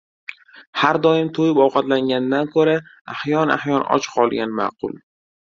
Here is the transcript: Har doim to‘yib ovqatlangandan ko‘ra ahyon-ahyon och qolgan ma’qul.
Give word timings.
Har 0.83 0.97
doim 1.03 1.29
to‘yib 1.37 1.59
ovqatlangandan 1.65 2.49
ko‘ra 2.57 2.75
ahyon-ahyon 3.17 3.87
och 3.99 4.09
qolgan 4.17 4.59
ma’qul. 4.65 4.99